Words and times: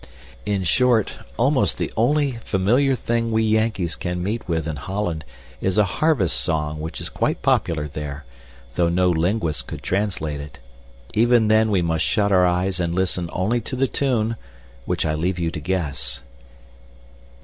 In 0.47 0.63
short, 0.63 1.19
almost 1.37 1.77
the 1.77 1.93
only 1.95 2.39
familiar 2.43 2.95
thing 2.95 3.31
we 3.31 3.43
Yankees 3.43 3.95
can 3.95 4.23
meet 4.23 4.47
with 4.49 4.67
in 4.67 4.77
Holland 4.77 5.23
is 5.61 5.77
a 5.77 5.83
harvest 5.83 6.39
song 6.39 6.79
which 6.79 6.99
is 6.99 7.07
quite 7.07 7.43
popular 7.43 7.87
there, 7.87 8.25
though 8.73 8.89
no 8.89 9.11
linguist 9.11 9.67
could 9.67 9.83
translate 9.83 10.41
it. 10.41 10.57
Even 11.13 11.49
then 11.49 11.69
we 11.69 11.83
must 11.83 12.03
shut 12.03 12.31
our 12.31 12.47
eyes 12.47 12.79
and 12.79 12.95
listen 12.95 13.29
only 13.31 13.61
to 13.61 13.75
the 13.75 13.85
tune, 13.85 14.37
which 14.85 15.05
I 15.05 15.13
leave 15.13 15.37
you 15.37 15.51
to 15.51 15.59
guess. 15.59 16.23